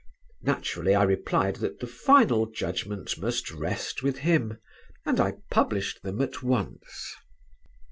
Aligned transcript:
Naturally 0.41 0.95
I 0.95 1.03
replied 1.03 1.57
that 1.57 1.79
the 1.79 1.85
final 1.85 2.47
judgment 2.47 3.19
must 3.19 3.51
rest 3.51 4.01
with 4.01 4.17
him 4.17 4.57
and 5.05 5.19
I 5.19 5.35
published 5.51 6.01
them 6.01 6.21
at 6.23 6.41
once. 6.41 7.13